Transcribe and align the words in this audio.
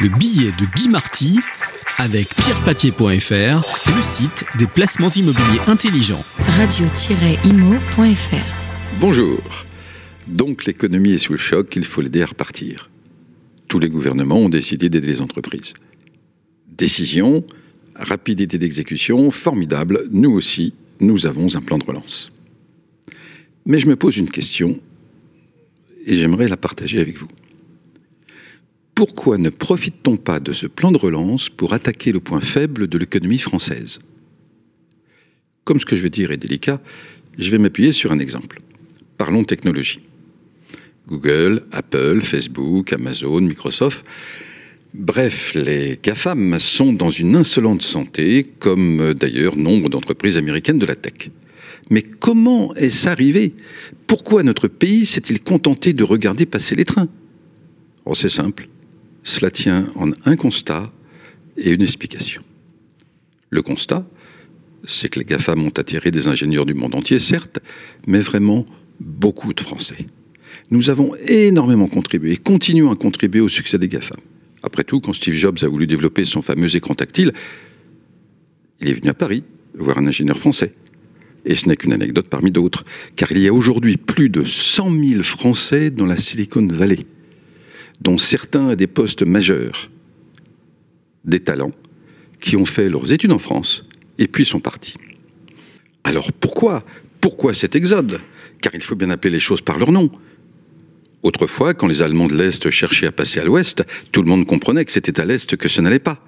Le 0.00 0.08
billet 0.16 0.52
de 0.52 0.64
Guy 0.76 0.88
Marty 0.90 1.40
avec 1.96 2.28
pierrepapier.fr, 2.36 3.90
le 3.96 4.02
site 4.02 4.44
des 4.56 4.68
placements 4.68 5.10
immobiliers 5.10 5.58
intelligents. 5.66 6.22
Radio-imo.fr 6.38 7.40
Bonjour. 9.00 9.40
Donc 10.28 10.66
l'économie 10.66 11.14
est 11.14 11.18
sous 11.18 11.32
le 11.32 11.38
choc, 11.38 11.74
il 11.74 11.84
faut 11.84 12.00
l'aider 12.00 12.22
à 12.22 12.26
repartir. 12.26 12.90
Tous 13.66 13.80
les 13.80 13.88
gouvernements 13.88 14.38
ont 14.38 14.48
décidé 14.48 14.88
d'aider 14.88 15.08
les 15.08 15.20
entreprises. 15.20 15.74
Décision, 16.68 17.44
rapidité 17.96 18.56
d'exécution, 18.56 19.32
formidable, 19.32 20.04
nous 20.12 20.30
aussi, 20.30 20.74
nous 21.00 21.26
avons 21.26 21.56
un 21.56 21.60
plan 21.60 21.76
de 21.78 21.84
relance. 21.84 22.30
Mais 23.66 23.80
je 23.80 23.88
me 23.88 23.96
pose 23.96 24.16
une 24.16 24.30
question 24.30 24.78
et 26.06 26.14
j'aimerais 26.14 26.46
la 26.46 26.56
partager 26.56 27.00
avec 27.00 27.16
vous. 27.18 27.28
Pourquoi 28.98 29.38
ne 29.38 29.48
profite-t-on 29.48 30.16
pas 30.16 30.40
de 30.40 30.50
ce 30.50 30.66
plan 30.66 30.90
de 30.90 30.98
relance 30.98 31.48
pour 31.50 31.72
attaquer 31.72 32.10
le 32.10 32.18
point 32.18 32.40
faible 32.40 32.88
de 32.88 32.98
l'économie 32.98 33.38
française? 33.38 34.00
Comme 35.62 35.78
ce 35.78 35.86
que 35.86 35.94
je 35.94 36.02
vais 36.02 36.10
dire 36.10 36.32
est 36.32 36.36
délicat, 36.36 36.80
je 37.38 37.48
vais 37.48 37.58
m'appuyer 37.58 37.92
sur 37.92 38.10
un 38.10 38.18
exemple. 38.18 38.60
Parlons 39.16 39.44
technologie. 39.44 40.00
Google, 41.06 41.62
Apple, 41.70 42.22
Facebook, 42.22 42.92
Amazon, 42.92 43.42
Microsoft, 43.42 44.04
bref, 44.94 45.54
les 45.54 45.96
GAFAM 46.02 46.58
sont 46.58 46.92
dans 46.92 47.12
une 47.12 47.36
insolente 47.36 47.82
santé, 47.82 48.50
comme 48.58 49.14
d'ailleurs 49.14 49.54
nombre 49.54 49.90
d'entreprises 49.90 50.36
américaines 50.36 50.80
de 50.80 50.86
la 50.86 50.96
tech. 50.96 51.30
Mais 51.88 52.02
comment 52.02 52.74
est-ce 52.74 53.08
arrivé? 53.08 53.54
Pourquoi 54.08 54.42
notre 54.42 54.66
pays 54.66 55.06
s'est-il 55.06 55.40
contenté 55.40 55.92
de 55.92 56.02
regarder 56.02 56.46
passer 56.46 56.74
les 56.74 56.84
trains? 56.84 57.08
Oh, 58.04 58.14
C'est 58.14 58.28
simple. 58.28 58.68
Cela 59.28 59.50
tient 59.50 59.84
en 59.94 60.10
un 60.24 60.36
constat 60.36 60.90
et 61.58 61.70
une 61.70 61.82
explication. 61.82 62.42
Le 63.50 63.60
constat, 63.60 64.08
c'est 64.84 65.10
que 65.10 65.18
les 65.18 65.26
GAFAM 65.26 65.62
ont 65.66 65.76
attiré 65.76 66.10
des 66.10 66.28
ingénieurs 66.28 66.64
du 66.64 66.72
monde 66.72 66.94
entier, 66.94 67.20
certes, 67.20 67.58
mais 68.06 68.22
vraiment 68.22 68.64
beaucoup 69.00 69.52
de 69.52 69.60
Français. 69.60 69.98
Nous 70.70 70.88
avons 70.88 71.14
énormément 71.26 71.88
contribué 71.88 72.32
et 72.32 72.36
continuons 72.38 72.90
à 72.90 72.96
contribuer 72.96 73.42
au 73.42 73.50
succès 73.50 73.78
des 73.78 73.88
GAFAM. 73.88 74.16
Après 74.62 74.82
tout, 74.82 75.00
quand 75.00 75.12
Steve 75.12 75.34
Jobs 75.34 75.58
a 75.60 75.68
voulu 75.68 75.86
développer 75.86 76.24
son 76.24 76.40
fameux 76.40 76.74
écran 76.74 76.94
tactile, 76.94 77.34
il 78.80 78.88
est 78.88 78.94
venu 78.94 79.10
à 79.10 79.14
Paris 79.14 79.44
voir 79.74 79.98
un 79.98 80.06
ingénieur 80.06 80.38
français. 80.38 80.72
Et 81.44 81.54
ce 81.54 81.68
n'est 81.68 81.76
qu'une 81.76 81.92
anecdote 81.92 82.28
parmi 82.30 82.50
d'autres, 82.50 82.86
car 83.14 83.30
il 83.30 83.40
y 83.40 83.46
a 83.46 83.52
aujourd'hui 83.52 83.98
plus 83.98 84.30
de 84.30 84.42
100 84.42 85.04
000 85.04 85.22
Français 85.22 85.90
dans 85.90 86.06
la 86.06 86.16
Silicon 86.16 86.66
Valley, 86.66 87.04
dont 88.00 88.18
certains 88.18 88.68
à 88.68 88.76
des 88.76 88.86
postes 88.86 89.24
majeurs, 89.24 89.90
des 91.24 91.40
talents 91.40 91.72
qui 92.40 92.56
ont 92.56 92.66
fait 92.66 92.88
leurs 92.88 93.12
études 93.12 93.32
en 93.32 93.38
France 93.38 93.84
et 94.18 94.28
puis 94.28 94.44
sont 94.44 94.60
partis. 94.60 94.96
Alors 96.04 96.32
pourquoi 96.32 96.84
Pourquoi 97.20 97.54
cet 97.54 97.74
exode? 97.76 98.20
Car 98.62 98.74
il 98.74 98.82
faut 98.82 98.96
bien 98.96 99.10
appeler 99.10 99.32
les 99.32 99.40
choses 99.40 99.60
par 99.60 99.78
leur 99.78 99.92
nom. 99.92 100.10
Autrefois, 101.22 101.74
quand 101.74 101.88
les 101.88 102.02
Allemands 102.02 102.28
de 102.28 102.36
l'Est 102.36 102.70
cherchaient 102.70 103.06
à 103.06 103.12
passer 103.12 103.40
à 103.40 103.44
l'Ouest, 103.44 103.84
tout 104.12 104.22
le 104.22 104.28
monde 104.28 104.46
comprenait 104.46 104.84
que 104.84 104.92
c'était 104.92 105.20
à 105.20 105.24
l'Est 105.24 105.56
que 105.56 105.68
ce 105.68 105.80
n'allait 105.80 105.98
pas. 105.98 106.24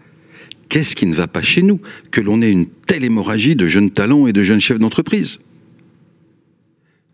Qu'est-ce 0.69 0.95
qui 0.95 1.07
ne 1.07 1.15
va 1.15 1.27
pas 1.27 1.43
chez 1.43 1.63
nous 1.63 1.81
que 2.11 2.21
l'on 2.21 2.43
ait 2.43 2.51
une 2.51 2.67
telle 2.67 3.05
hémorragie 3.05 3.57
de 3.57 3.67
jeunes 3.67 3.91
talents 3.91 4.27
et 4.27 4.33
de 4.33 4.43
jeunes 4.43 4.61
chefs 4.61 4.79
d'entreprise? 4.79 5.41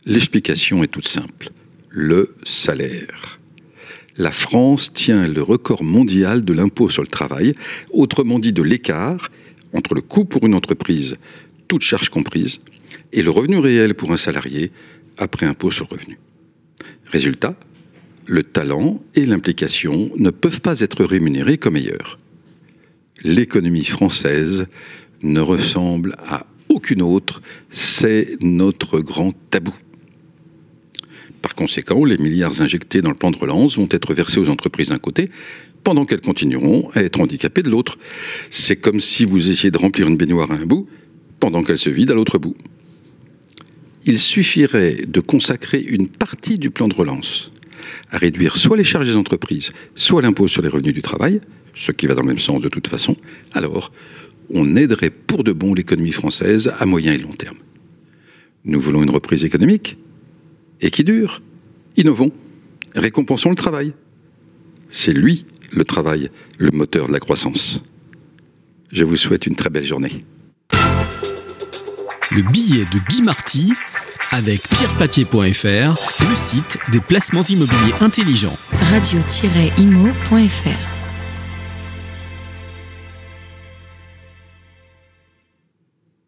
L'explication 0.04 0.82
est 0.82 0.88
toute 0.88 1.08
simple. 1.08 1.50
Le 1.90 2.34
salaire. 2.44 3.38
La 4.18 4.30
France 4.30 4.92
tient 4.92 5.26
le 5.26 5.42
record 5.42 5.84
mondial 5.84 6.44
de 6.44 6.52
l'impôt 6.52 6.88
sur 6.88 7.02
le 7.02 7.08
travail, 7.08 7.52
autrement 7.90 8.38
dit 8.38 8.52
de 8.52 8.62
l'écart 8.62 9.30
entre 9.72 9.94
le 9.94 10.00
coût 10.00 10.24
pour 10.24 10.46
une 10.46 10.54
entreprise, 10.54 11.16
toute 11.68 11.82
charge 11.82 12.08
comprise, 12.08 12.60
et 13.12 13.22
le 13.22 13.30
revenu 13.30 13.58
réel 13.58 13.94
pour 13.94 14.12
un 14.12 14.16
salarié 14.16 14.70
après 15.18 15.46
impôt 15.46 15.70
sur 15.70 15.86
le 15.90 15.96
revenu. 15.96 16.18
Résultat, 17.06 17.56
le 18.26 18.42
talent 18.42 19.02
et 19.14 19.26
l'implication 19.26 20.10
ne 20.16 20.30
peuvent 20.30 20.60
pas 20.60 20.80
être 20.80 21.04
rémunérés 21.04 21.58
comme 21.58 21.76
ailleurs 21.76 22.18
l'économie 23.26 23.84
française 23.84 24.66
ne 25.22 25.40
ressemble 25.40 26.16
à 26.28 26.46
aucune 26.68 27.02
autre, 27.02 27.42
c'est 27.70 28.36
notre 28.40 29.00
grand 29.00 29.32
tabou. 29.50 29.74
Par 31.46 31.54
conséquent, 31.54 32.04
les 32.04 32.18
milliards 32.18 32.60
injectés 32.60 33.02
dans 33.02 33.10
le 33.10 33.16
plan 33.16 33.30
de 33.30 33.36
relance 33.36 33.76
vont 33.76 33.86
être 33.92 34.12
versés 34.12 34.40
aux 34.40 34.48
entreprises 34.48 34.88
d'un 34.88 34.98
côté, 34.98 35.30
pendant 35.84 36.04
qu'elles 36.04 36.20
continueront 36.20 36.90
à 36.92 37.04
être 37.04 37.20
handicapées 37.20 37.62
de 37.62 37.70
l'autre. 37.70 37.98
C'est 38.50 38.74
comme 38.74 38.98
si 38.98 39.24
vous 39.24 39.48
essayez 39.48 39.70
de 39.70 39.78
remplir 39.78 40.08
une 40.08 40.16
baignoire 40.16 40.50
à 40.50 40.56
un 40.56 40.66
bout, 40.66 40.88
pendant 41.38 41.62
qu'elle 41.62 41.78
se 41.78 41.88
vide 41.88 42.10
à 42.10 42.14
l'autre 42.14 42.38
bout. 42.38 42.56
Il 44.06 44.18
suffirait 44.18 45.04
de 45.06 45.20
consacrer 45.20 45.80
une 45.80 46.08
partie 46.08 46.58
du 46.58 46.70
plan 46.70 46.88
de 46.88 46.94
relance 46.94 47.52
à 48.10 48.18
réduire 48.18 48.56
soit 48.56 48.76
les 48.76 48.82
charges 48.82 49.06
des 49.06 49.16
entreprises, 49.16 49.70
soit 49.94 50.22
l'impôt 50.22 50.48
sur 50.48 50.62
les 50.62 50.68
revenus 50.68 50.94
du 50.94 51.02
travail, 51.02 51.40
ce 51.76 51.92
qui 51.92 52.08
va 52.08 52.14
dans 52.16 52.22
le 52.22 52.26
même 52.26 52.40
sens 52.40 52.60
de 52.60 52.68
toute 52.68 52.88
façon, 52.88 53.14
alors 53.52 53.92
on 54.50 54.74
aiderait 54.74 55.10
pour 55.10 55.44
de 55.44 55.52
bon 55.52 55.74
l'économie 55.74 56.10
française 56.10 56.72
à 56.80 56.86
moyen 56.86 57.12
et 57.12 57.18
long 57.18 57.34
terme. 57.34 57.58
Nous 58.64 58.80
voulons 58.80 59.04
une 59.04 59.10
reprise 59.10 59.44
économique 59.44 59.96
et 60.80 60.90
qui 60.90 61.04
dure. 61.04 61.42
Innovons, 61.96 62.32
récompensons 62.94 63.50
le 63.50 63.56
travail. 63.56 63.94
C'est 64.90 65.12
lui, 65.12 65.46
le 65.72 65.84
travail, 65.84 66.30
le 66.58 66.70
moteur 66.70 67.08
de 67.08 67.12
la 67.12 67.20
croissance. 67.20 67.80
Je 68.90 69.04
vous 69.04 69.16
souhaite 69.16 69.46
une 69.46 69.56
très 69.56 69.70
belle 69.70 69.86
journée. 69.86 70.24
Le 72.32 72.42
billet 72.42 72.84
de 72.84 72.98
Guy 73.08 73.22
Marty 73.22 73.72
avec 74.32 74.62
pierrepapier.fr, 74.68 76.24
le 76.28 76.34
site 76.34 76.78
des 76.92 77.00
placements 77.00 77.44
immobiliers 77.44 77.94
intelligents. 78.00 78.56
Radio-imo.fr 78.90 79.86